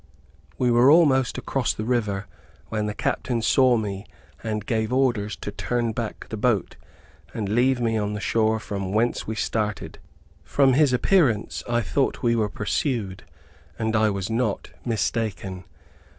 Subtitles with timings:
[0.57, 2.25] We were almost across the river,
[2.69, 4.07] when the captain saw me,
[4.43, 6.75] and gave orders to turn back the boat,
[7.35, 9.99] and leave me on the shore from whence we started.
[10.43, 13.25] From his appearance I thought we were pursued,
[13.77, 15.65] and I was not mistaken.